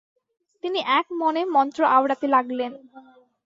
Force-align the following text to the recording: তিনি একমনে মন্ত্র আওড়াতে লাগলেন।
তিনি 0.63 0.79
একমনে 0.99 1.41
মন্ত্র 1.55 1.81
আওড়াতে 1.95 2.25
লাগলেন। 2.27 2.71